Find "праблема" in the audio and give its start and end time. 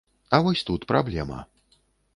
0.93-1.39